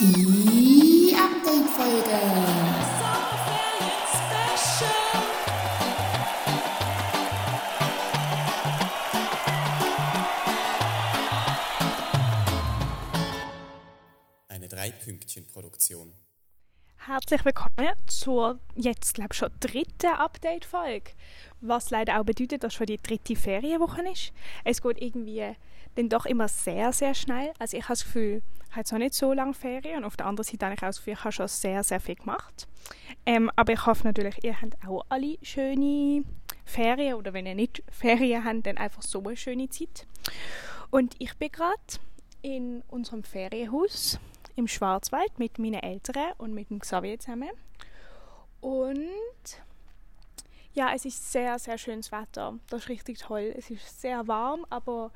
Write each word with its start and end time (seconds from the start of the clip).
Die 0.00 1.14
Update-Folge. 1.14 2.18
Eine 14.48 14.68
Drei-Pünktchen-Produktion. 14.68 16.14
Herzlich 17.06 17.46
willkommen 17.46 17.94
zur 18.08 18.58
jetzt, 18.76 19.14
glaube 19.14 19.30
ich, 19.32 19.38
schon 19.38 19.48
dritten 19.58 20.12
Update-Folge. 20.18 21.12
Was 21.62 21.88
leider 21.88 22.20
auch 22.20 22.24
bedeutet, 22.24 22.62
dass 22.62 22.74
schon 22.74 22.88
die 22.88 22.98
dritte 22.98 23.36
Ferienwoche 23.36 24.02
ist. 24.12 24.34
Es 24.64 24.82
geht 24.82 25.00
irgendwie 25.00 25.56
dann 25.94 26.10
doch 26.10 26.26
immer 26.26 26.46
sehr, 26.46 26.92
sehr 26.92 27.14
schnell. 27.14 27.54
Also 27.58 27.78
ich 27.78 27.84
habe 27.84 27.94
das 27.94 28.04
Gefühl, 28.04 28.42
ich 28.64 28.70
habe 28.72 28.80
jetzt 28.80 28.92
noch 28.92 28.98
nicht 28.98 29.14
so 29.14 29.32
lange 29.32 29.54
Ferien 29.54 30.00
und 30.00 30.04
auf 30.04 30.18
der 30.18 30.26
anderen 30.26 30.44
Seite 30.44 30.66
habe 30.66 30.74
ich 30.74 30.82
auch 30.82 30.88
das 30.88 30.98
Gefühl, 30.98 31.14
ich 31.14 31.24
habe 31.24 31.32
schon 31.32 31.48
sehr, 31.48 31.82
sehr 31.84 32.00
viel 32.00 32.16
gemacht. 32.16 32.68
Ähm, 33.24 33.50
aber 33.56 33.72
ich 33.72 33.86
hoffe 33.86 34.06
natürlich, 34.06 34.44
ihr 34.44 34.60
habt 34.60 34.76
auch 34.86 35.06
alle 35.08 35.38
schöne 35.40 36.22
Ferien 36.66 37.14
oder 37.14 37.32
wenn 37.32 37.46
ihr 37.46 37.54
nicht 37.54 37.82
Ferien 37.90 38.44
habt, 38.44 38.66
dann 38.66 38.76
einfach 38.76 39.00
so 39.00 39.24
eine 39.24 39.38
schöne 39.38 39.70
Zeit. 39.70 40.06
Und 40.90 41.14
ich 41.18 41.34
bin 41.38 41.50
gerade 41.50 41.80
in 42.42 42.82
unserem 42.88 43.22
Ferienhaus 43.22 44.20
im 44.56 44.68
Schwarzwald 44.68 45.38
mit 45.38 45.58
meinen 45.58 45.82
Eltern 45.82 46.32
und 46.38 46.54
mit 46.54 46.70
dem 46.70 46.80
Xavier 46.80 47.18
zusammen. 47.18 47.50
Und 48.60 49.08
ja, 50.72 50.92
es 50.94 51.04
ist 51.04 51.32
sehr, 51.32 51.58
sehr 51.58 51.78
schönes 51.78 52.12
Wetter. 52.12 52.58
Das 52.68 52.82
ist 52.82 52.88
richtig 52.88 53.18
toll. 53.18 53.52
Es 53.56 53.70
ist 53.70 54.00
sehr 54.00 54.28
warm, 54.28 54.64
aber 54.70 55.10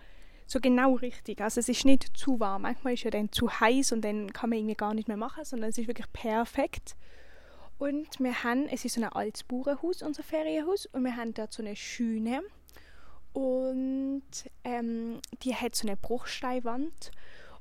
so 0.47 0.61
genau 0.61 0.95
richtig. 0.95 1.41
Also 1.41 1.61
es 1.61 1.69
ist 1.69 1.85
nicht 1.85 2.17
zu 2.17 2.41
warm. 2.41 2.63
Manchmal 2.63 2.95
ist 2.95 3.05
ja 3.05 3.11
dann 3.11 3.31
zu 3.33 3.49
heiß 3.49 3.93
und 3.93 4.03
dann 4.03 4.33
kann 4.33 4.51
man 4.51 4.59
irgendwie 4.59 4.75
gar 4.75 4.95
nicht 4.95 5.09
mehr 5.09 5.17
machen, 5.17 5.45
sondern 5.45 5.71
es 5.71 5.79
ist 5.79 5.87
wirklich 5.87 6.13
perfekt. 6.13 6.97
Und 7.79 8.09
wir 8.19 8.45
haben, 8.45 8.67
es 8.69 8.85
ist 8.85 8.95
so 8.95 9.01
ein 9.01 9.09
altes 9.09 9.43
Bauernhaus, 9.45 10.03
unser 10.03 10.23
Ferienhaus, 10.23 10.87
und 10.87 11.03
wir 11.03 11.17
haben 11.17 11.35
dort 11.35 11.53
so 11.53 11.63
eine 11.63 11.77
Schüne. 11.77 12.43
Und 13.33 14.23
ähm, 14.63 15.21
die 15.43 15.55
hat 15.55 15.75
so 15.75 15.87
eine 15.87 15.97
Bruchsteinwand. 15.97 17.11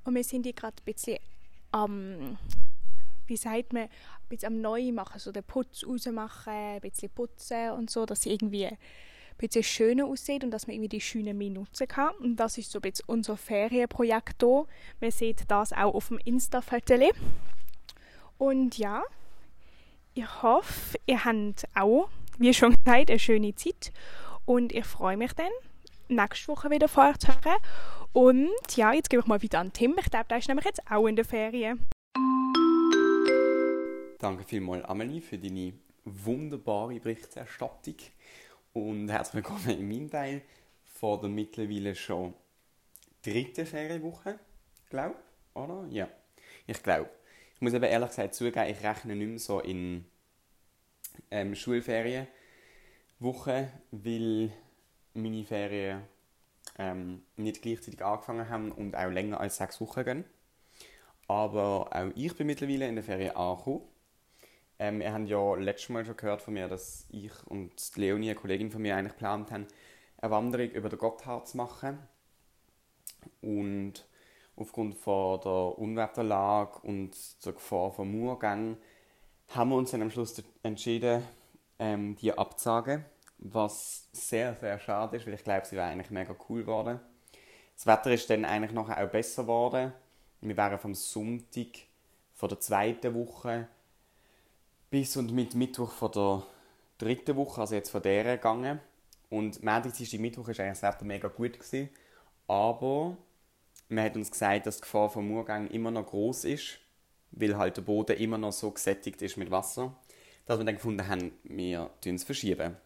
Und 0.03 0.15
wir 0.15 0.23
sind 0.23 0.45
die 0.45 0.53
gerade 0.53 0.75
ein 0.81 0.85
bisschen 0.85 1.17
am, 1.73 2.37
wie 3.27 3.37
sagt 3.37 3.73
man, 3.73 3.83
ein 3.83 3.89
bisschen 4.29 4.53
am 4.53 4.61
Neu 4.61 4.91
machen, 4.91 5.19
so 5.19 5.31
den 5.31 5.43
Putz 5.43 5.85
rausmachen, 5.85 6.53
ein 6.53 6.81
bisschen 6.81 7.09
putzen 7.09 7.71
und 7.71 7.89
so, 7.89 8.05
dass 8.05 8.21
sie 8.21 8.31
irgendwie 8.31 8.67
ein 8.67 8.77
bisschen 9.37 9.63
schöner 9.63 10.05
aussieht 10.05 10.43
und 10.43 10.51
dass 10.51 10.67
man 10.67 10.75
irgendwie 10.75 10.89
die 10.89 11.01
Schöne 11.01 11.33
mehr 11.33 11.49
nutzen 11.49 11.87
kann. 11.87 12.13
Und 12.15 12.37
das 12.37 12.57
ist 12.57 12.71
so 12.71 12.79
ein 12.79 12.83
bisschen 12.83 13.05
unser 13.07 13.35
Ferienprojekt 13.35 14.41
hier. 14.41 14.65
Man 15.01 15.11
sieht 15.11 15.43
das 15.49 15.73
auch 15.73 15.95
auf 15.95 16.09
dem 16.09 16.19
Insta-Foto. 16.19 16.95
Und 18.37 18.77
ja, 18.77 19.03
ich 20.13 20.43
hoffe, 20.43 20.99
ihr 21.07 21.25
habt 21.25 21.65
auch, 21.75 22.09
wie 22.37 22.53
schon 22.53 22.75
gesagt, 22.75 23.09
eine 23.09 23.19
schöne 23.19 23.55
Zeit. 23.55 23.91
Und 24.45 24.71
ich 24.71 24.85
freue 24.85 25.17
mich 25.17 25.33
dann, 25.33 25.51
nächste 26.07 26.47
Woche 26.49 26.69
wieder 26.69 26.87
von 26.87 27.09
euch 27.09 27.17
zu 27.17 27.27
hören. 27.27 27.57
Und 28.13 28.75
ja, 28.75 28.93
jetzt 28.93 29.09
gebe 29.09 29.21
ich 29.21 29.27
mal 29.27 29.41
wieder 29.41 29.59
an 29.59 29.73
Tim. 29.73 29.95
Ich 29.99 30.09
glaube, 30.09 30.25
der 30.29 30.37
ist 30.37 30.47
nämlich 30.47 30.65
jetzt 30.65 30.81
auch 30.89 31.07
in 31.07 31.15
der 31.15 31.25
Ferien. 31.25 31.85
Danke 34.19 34.43
vielmals, 34.43 34.85
Amelie, 34.85 35.21
für 35.21 35.37
deine 35.37 35.73
wunderbare 36.05 36.99
Berichterstattung. 36.99 37.95
Und 38.73 39.09
herzlich 39.09 39.43
willkommen 39.43 39.69
in 39.69 39.87
meinem 39.87 40.09
Teil 40.09 40.41
von 40.83 41.19
der 41.19 41.29
mittlerweile 41.29 41.95
schon 41.95 42.33
dritten 43.21 43.65
Ferienwoche, 43.65 44.39
glaube 44.89 45.15
oder? 45.53 45.85
Ja, 45.89 46.07
ich 46.67 46.81
glaube. 46.81 47.09
Ich 47.55 47.61
muss 47.61 47.73
eben 47.73 47.83
ehrlich 47.83 48.09
gesagt 48.09 48.33
zugeben, 48.33 48.69
ich 48.69 48.83
rechne 48.83 49.15
nicht 49.15 49.29
mehr 49.29 49.39
so 49.39 49.59
in 49.59 50.05
ähm, 51.31 51.55
Schulferienwochen, 51.55 52.27
weil 53.91 54.51
meine 55.13 55.45
Ferien 55.45 56.03
ähm, 56.77 57.23
nicht 57.37 57.61
gleichzeitig 57.61 58.03
angefangen 58.03 58.49
haben 58.49 58.71
und 58.71 58.95
auch 58.95 59.09
länger 59.09 59.39
als 59.39 59.57
sechs 59.57 59.79
Wochen 59.81 60.03
gehen. 60.03 60.25
Aber 61.27 61.89
auch 61.91 62.11
ich 62.15 62.35
bin 62.35 62.47
mittlerweile 62.47 62.87
in 62.87 62.95
der 62.95 63.03
Ferien 63.03 63.35
angekommen. 63.35 63.81
Ähm, 64.79 65.01
ihr 65.01 65.13
habt 65.13 65.29
ja 65.29 65.55
letztes 65.55 65.89
Mal 65.89 66.05
schon 66.05 66.17
gehört 66.17 66.41
von 66.41 66.55
mir, 66.55 66.67
dass 66.67 67.05
ich 67.09 67.31
und 67.45 67.71
Leonie, 67.95 68.31
eine 68.31 68.39
Kollegin 68.39 68.71
von 68.71 68.81
mir, 68.81 68.95
eigentlich 68.95 69.13
geplant 69.13 69.51
haben, 69.51 69.67
eine 70.17 70.31
Wanderung 70.31 70.69
über 70.71 70.89
den 70.89 70.99
Gotthard 70.99 71.47
zu 71.47 71.57
machen. 71.57 71.99
Und 73.41 74.05
aufgrund 74.55 74.95
von 74.95 75.39
der 75.41 75.79
Unwetterlage 75.79 76.79
und 76.79 77.15
der 77.45 77.53
Gefahr 77.53 77.91
von 77.91 78.11
Murgang 78.11 78.77
haben 79.49 79.69
wir 79.69 79.77
uns 79.77 79.91
dann 79.91 80.01
am 80.01 80.11
Schluss 80.11 80.41
entschieden, 80.63 81.23
ähm, 81.79 82.15
die 82.15 82.33
abzusagen 82.33 83.05
was 83.43 84.07
sehr, 84.13 84.55
sehr 84.55 84.79
schade 84.79 85.17
ist, 85.17 85.27
weil 85.27 85.33
ich 85.33 85.43
glaube, 85.43 85.65
sie 85.65 85.75
wäre 85.75 85.87
eigentlich 85.87 86.11
mega 86.11 86.35
cool 86.49 86.61
geworden. 86.61 86.99
Das 87.75 87.85
Wetter 87.85 88.11
ist 88.11 88.29
dann 88.29 88.45
eigentlich 88.45 88.71
nachher 88.71 89.03
auch 89.03 89.11
besser 89.11 89.43
geworden. 89.43 89.93
Wir 90.41 90.55
wären 90.55 90.79
vom 90.79 90.95
Sonntag 90.95 91.67
von 92.33 92.49
der 92.49 92.59
zweiten 92.59 93.13
Woche 93.13 93.67
bis 94.89 95.17
und 95.17 95.33
mit 95.33 95.55
Mittwoch 95.55 95.91
von 95.91 96.11
der 96.11 96.43
dritten 96.97 97.35
Woche, 97.35 97.61
also 97.61 97.75
jetzt 97.75 97.89
von 97.89 98.01
der 98.01 98.37
gegangen. 98.37 98.79
Und 99.29 99.63
Montag, 99.63 99.93
Dienstag, 99.93 100.19
Mittwoch 100.19 100.47
war 100.47 100.59
eigentlich 100.59 100.79
das 100.79 100.83
Wetter 100.83 101.05
mega 101.05 101.27
gut. 101.27 101.53
Gewesen. 101.53 101.89
Aber 102.47 103.17
man 103.89 104.05
hat 104.05 104.15
uns 104.15 104.31
gesagt, 104.31 104.67
dass 104.67 104.77
die 104.77 104.81
Gefahr 104.83 105.09
vom 105.09 105.27
Murgang 105.27 105.67
immer 105.69 105.91
noch 105.91 106.05
groß 106.05 106.45
ist, 106.45 106.79
weil 107.31 107.57
halt 107.57 107.77
der 107.77 107.81
Boden 107.81 108.17
immer 108.17 108.37
noch 108.37 108.51
so 108.53 108.71
gesättigt 108.71 109.21
ist 109.21 109.37
mit 109.37 109.49
Wasser, 109.51 109.95
dass 110.45 110.59
wir 110.59 110.65
dann 110.65 110.75
gefunden 110.75 111.07
haben, 111.07 111.31
wir 111.43 111.89
es 112.05 112.23
verschieben 112.23 112.77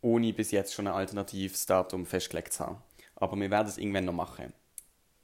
ohne 0.00 0.32
bis 0.32 0.50
jetzt 0.50 0.74
schon 0.74 0.86
ein 0.86 0.94
alternatives 0.94 1.66
Datum 1.66 2.06
festgelegt 2.06 2.52
zu 2.52 2.66
haben. 2.66 2.82
Aber 3.14 3.36
wir 3.36 3.50
werden 3.50 3.68
es 3.68 3.78
irgendwann 3.78 4.04
noch 4.04 4.12
machen. 4.12 4.52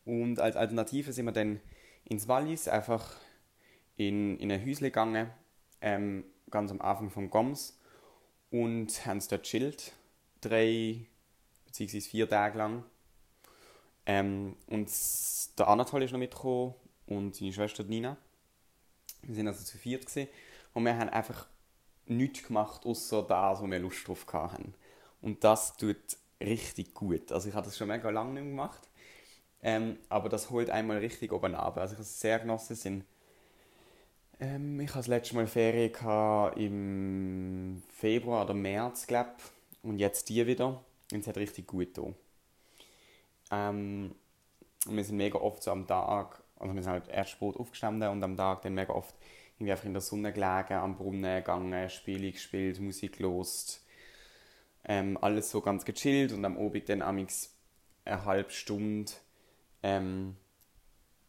Und 0.04 0.40
als 0.40 0.56
Alternative 0.56 1.12
sind 1.12 1.26
wir 1.26 1.32
dann 1.32 1.60
ins 2.04 2.26
Wallis, 2.28 2.68
einfach 2.68 3.16
in, 3.96 4.38
in 4.38 4.50
ein 4.50 4.64
Häuschen 4.64 4.84
gegangen, 4.84 5.30
ähm, 5.80 6.24
ganz 6.50 6.70
am 6.70 6.80
Anfang 6.80 7.10
von 7.10 7.30
Goms 7.30 7.78
und 8.50 9.06
haben 9.06 9.18
es 9.18 9.28
dort 9.28 9.44
chillt, 9.44 9.92
drei 10.40 11.06
bzw. 11.66 12.00
vier 12.00 12.28
Tage 12.28 12.58
lang. 12.58 12.84
Ähm, 14.04 14.56
und 14.66 14.90
der 15.58 15.68
Anatol 15.68 16.02
ist 16.02 16.12
noch 16.12 16.18
mitgekommen 16.18 16.74
und 17.06 17.36
seine 17.36 17.52
Schwester 17.52 17.84
Nina. 17.84 18.16
Wir 19.22 19.34
sind 19.36 19.46
also 19.46 19.64
zu 19.64 19.78
viert 19.78 20.06
gewesen. 20.06 20.28
und 20.74 20.84
wir 20.84 20.96
haben 20.96 21.08
einfach 21.08 21.46
nichts 22.06 22.46
gemacht, 22.46 22.84
außer 22.84 23.22
das, 23.22 23.62
wo 23.62 23.70
wir 23.70 23.78
Lust 23.78 24.06
drauf 24.06 24.26
hatten. 24.32 24.74
Und 25.20 25.44
das 25.44 25.76
tut 25.76 25.96
richtig 26.40 26.94
gut. 26.94 27.32
Also 27.32 27.48
ich 27.48 27.54
habe 27.54 27.66
das 27.66 27.76
schon 27.76 27.88
mega 27.88 28.10
lange 28.10 28.32
nicht 28.34 28.42
mehr 28.42 28.50
gemacht. 28.50 28.88
Ähm, 29.62 29.98
aber 30.08 30.28
das 30.28 30.50
holt 30.50 30.70
einmal 30.70 30.98
richtig 30.98 31.32
oben 31.32 31.54
ab. 31.54 31.78
Also 31.78 31.92
ich 31.92 31.98
habe 31.98 32.02
es 32.02 32.20
sehr 32.20 32.40
genossen. 32.40 32.74
Sind, 32.74 33.04
ähm, 34.40 34.80
ich 34.80 34.88
hatte 34.88 34.98
das 34.98 35.06
letzte 35.06 35.36
Mal 35.36 35.46
Ferien 35.46 36.52
im 36.56 37.82
Februar 37.90 38.44
oder 38.44 38.54
März, 38.54 39.06
glaube 39.06 39.30
Und 39.82 39.98
jetzt 39.98 40.28
die 40.28 40.46
wieder. 40.46 40.82
Und 41.12 41.20
es 41.20 41.26
hat 41.26 41.36
richtig 41.36 41.66
gut 41.69 41.94
getan. 41.94 42.14
Ähm, 43.52 44.14
wir 44.86 45.04
sind 45.04 45.16
mega 45.16 45.38
oft 45.38 45.62
so 45.62 45.70
am 45.70 45.86
Tag, 45.86 46.42
also 46.58 46.74
wir 46.74 46.82
sind 46.82 46.92
halt 46.92 47.08
erst 47.08 47.30
spät 47.30 47.56
aufgestanden 47.56 48.08
und 48.08 48.22
am 48.24 48.36
Tag 48.36 48.62
dann 48.62 48.74
mega 48.74 48.92
oft 48.92 49.14
irgendwie 49.62 49.72
einfach 49.72 49.84
in 49.84 49.92
der 49.92 50.02
Sonne 50.02 50.32
gelegen, 50.32 50.74
am 50.74 50.96
Brunnen 50.96 51.37
gegangen, 51.37 51.88
Spiele 51.88 52.32
gespielt, 52.32 52.81
Musik 52.81 53.19
gelost. 53.19 53.84
Ähm, 54.84 55.16
alles 55.20 55.50
so 55.50 55.60
ganz 55.60 55.84
gechillt 55.84 56.32
und 56.32 56.44
am 56.44 56.58
Abend 56.58 56.88
dann 56.88 57.02
amix 57.02 57.54
eine 58.04 58.25
halbe 58.25 58.50
Stunde 58.50 59.12
ähm, 59.84 60.37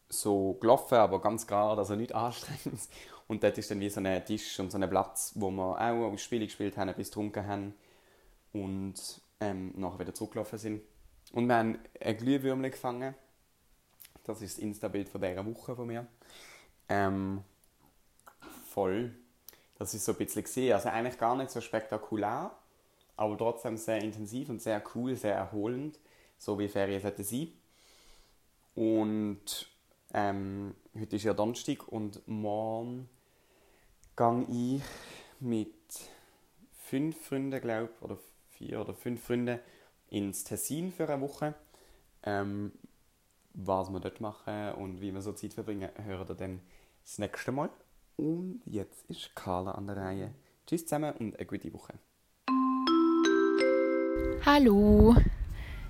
so 0.10 0.54
gelaufen, 0.56 0.96
aber 0.96 1.22
ganz 1.22 1.46
gerade, 1.46 1.80
also 1.80 1.96
nicht 1.96 2.16
anstrengend. 2.16 2.82
Und 3.26 3.42
dort 3.42 3.58
ist 3.58 3.72
dann 3.72 3.80
wie 3.80 3.90
so 3.90 4.02
ein 4.02 4.26
Tisch 4.26 4.60
und 4.60 4.70
so 4.70 4.78
ein 4.78 4.90
Platz, 4.90 5.32
wo 5.36 5.50
wir 5.50 5.80
auch 5.80 6.18
Spiele 6.18 6.46
gespielt 6.46 6.76
haben, 6.76 6.94
bis 6.94 7.08
getrunken 7.08 7.48
haben 7.48 7.74
und 8.52 8.94
ähm, 9.40 9.72
nachher 9.78 10.00
wieder 10.00 10.14
zurückgelaufen 10.14 10.60
sind. 10.60 10.82
Und 11.32 11.48
wir 11.48 11.56
haben 11.56 11.80
ein 12.02 12.18
Glühwürmchen 12.18 12.70
gefangen. 12.70 13.16
Das 14.26 14.42
ist 14.42 14.58
das 14.58 14.64
Insta-Bild 14.64 15.08
von 15.08 15.22
dieser 15.22 15.46
Woche 15.46 15.74
von 15.74 15.88
mir. 15.88 16.06
Ähm, 16.90 17.44
voll. 18.74 19.14
Das 19.78 19.94
ist 19.94 20.06
so 20.06 20.14
ein 20.14 20.18
bisschen 20.18 20.44
gesehen. 20.44 20.74
Also 20.74 20.90
eigentlich 20.90 21.18
gar 21.18 21.36
nicht 21.36 21.52
so 21.52 21.62
spektakulär, 21.62 22.52
aber 23.16 23.38
trotzdem 23.38 23.78
sehr 23.78 24.02
intensiv 24.02 24.50
und 24.50 24.62
sehr 24.62 24.82
cool, 24.96 25.16
sehr 25.16 25.36
erholend, 25.36 26.00
so 26.38 26.58
wie 26.60 26.68
Ferien 26.68 27.02
sollte 27.02 27.24
sein. 27.24 27.52
Und 28.76 29.68
ähm, 30.14 30.76
heute 31.00 31.16
ist 31.16 31.24
ja 31.24 31.34
Donnerstag 31.34 31.88
und 31.88 32.28
morgen 32.28 33.10
gehe 34.16 34.46
ich 34.50 34.82
mit 35.40 35.74
fünf 36.72 37.28
Freunden, 37.28 37.60
glaube 37.62 37.90
ich, 37.92 38.02
oder 38.02 38.18
vier 38.52 38.82
oder 38.82 38.94
fünf 38.94 39.24
Freunden 39.24 39.60
ins 40.10 40.44
Tessin 40.44 40.92
für 40.92 41.10
eine 41.10 41.22
Woche. 41.22 41.56
Ähm, 42.24 42.72
was 43.56 43.92
wir 43.92 44.00
dort 44.00 44.22
machen 44.22 44.74
und 44.74 45.02
wie 45.02 45.14
wir 45.14 45.22
so 45.22 45.34
Zeit 45.34 45.54
verbringen, 45.54 45.90
hören 46.04 46.28
wir 46.28 46.36
dann 46.36 46.62
das 47.04 47.20
nächste 47.20 47.52
Mal. 47.52 47.70
Und 48.16 48.62
jetzt 48.66 49.10
ist 49.10 49.36
Carla 49.36 49.72
an 49.72 49.88
der 49.88 49.98
Reihe. 49.98 50.32
Tschüss 50.68 50.86
zusammen 50.86 51.14
und 51.20 51.36
eine 51.36 51.46
gute 51.48 51.74
Woche. 51.74 51.94
Hallo, 54.46 55.16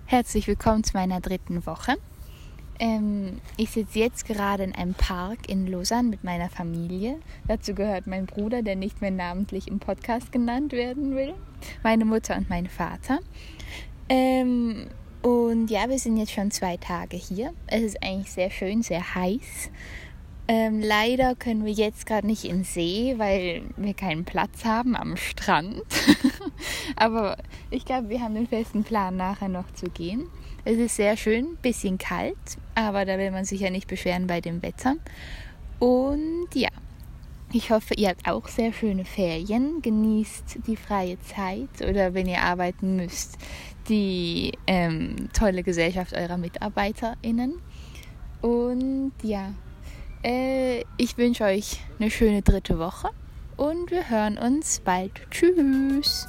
herzlich 0.05 0.47
willkommen 0.47 0.83
zu 0.85 0.95
meiner 0.95 1.19
dritten 1.19 1.65
Woche. 1.65 1.97
Ähm, 2.79 3.41
ich 3.57 3.71
sitze 3.71 3.99
jetzt 3.99 4.25
gerade 4.25 4.63
in 4.63 4.73
einem 4.73 4.93
Park 4.93 5.49
in 5.49 5.67
Lausanne 5.67 6.09
mit 6.09 6.23
meiner 6.23 6.49
Familie. 6.49 7.19
Dazu 7.47 7.75
gehört 7.75 8.07
mein 8.07 8.25
Bruder, 8.25 8.63
der 8.63 8.77
nicht 8.77 9.01
mehr 9.01 9.11
namentlich 9.11 9.67
im 9.67 9.79
Podcast 9.79 10.31
genannt 10.31 10.71
werden 10.71 11.15
will, 11.15 11.33
meine 11.83 12.05
Mutter 12.05 12.37
und 12.37 12.49
mein 12.49 12.67
Vater. 12.67 13.19
Ähm, 14.07 14.87
und 15.21 15.69
ja, 15.69 15.89
wir 15.89 15.99
sind 15.99 16.17
jetzt 16.17 16.31
schon 16.31 16.51
zwei 16.51 16.77
Tage 16.77 17.17
hier. 17.17 17.53
Es 17.67 17.81
ist 17.81 18.03
eigentlich 18.03 18.31
sehr 18.31 18.49
schön, 18.49 18.81
sehr 18.81 19.13
heiß. 19.13 19.69
Ähm, 20.48 20.81
leider 20.81 21.36
können 21.36 21.63
wir 21.63 21.72
jetzt 21.72 22.06
gerade 22.06 22.28
nicht 22.28 22.44
in 22.44 22.66
See, 22.66 23.16
weil 23.18 23.63
wir 23.78 23.94
keinen 23.94 24.25
Platz 24.25 24.66
haben 24.66 24.95
am 24.95 25.16
Strand. 25.16 25.84
Aber 26.95 27.38
ich 27.69 27.86
glaube, 27.86 28.10
wir 28.10 28.22
haben 28.22 28.36
den 28.36 28.48
festen 28.48 28.84
Plan, 28.84 29.16
nachher 29.16 29.48
noch 29.48 29.72
zu 29.74 29.86
gehen. 29.86 30.28
Es 30.66 30.78
ist 30.78 30.95
sehr 30.95 31.18
schön, 31.18 31.57
bisschen 31.62 31.98
kalt, 31.98 32.38
aber 32.74 33.04
da 33.04 33.18
will 33.18 33.31
man 33.31 33.44
sich 33.44 33.60
ja 33.60 33.69
nicht 33.69 33.88
beschweren 33.88 34.28
bei 34.28 34.40
dem 34.40 34.62
Wetter. 34.62 34.95
Und 35.78 36.48
ja, 36.54 36.69
ich 37.51 37.69
hoffe, 37.69 37.95
ihr 37.95 38.07
habt 38.07 38.30
auch 38.30 38.48
sehr 38.48 38.72
schöne 38.72 39.04
Ferien. 39.04 39.81
Genießt 39.81 40.60
die 40.66 40.78
freie 40.78 41.19
Zeit 41.19 41.88
oder 41.88 42.13
wenn 42.13 42.28
ihr 42.28 42.42
arbeiten 42.42 42.95
müsst, 42.95 43.38
die 43.90 44.54
ähm, 44.68 45.28
tolle 45.34 45.63
Gesellschaft 45.63 46.13
eurer 46.13 46.38
MitarbeiterInnen. 46.38 47.56
Und 48.42 49.12
ja, 49.22 49.51
äh, 50.23 50.83
ich 50.97 51.17
wünsche 51.17 51.43
euch 51.43 51.79
eine 51.99 52.09
schöne 52.09 52.41
dritte 52.41 52.79
Woche 52.79 53.09
und 53.57 53.91
wir 53.91 54.09
hören 54.09 54.37
uns 54.37 54.79
bald. 54.79 55.11
Tschüss! 55.29 56.27